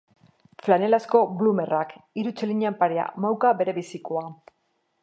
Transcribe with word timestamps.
Flanelazko 0.67 1.21
bloomerrak, 1.41 1.93
hiru 2.23 2.35
txelinean 2.41 2.79
parea, 2.81 3.07
mauka 3.27 3.57
berebizikoa. 3.63 4.27